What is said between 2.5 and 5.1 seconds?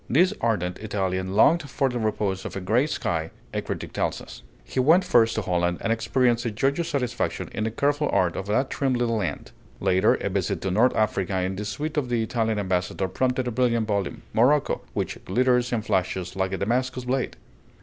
"a gray sky," a critic tells us. He went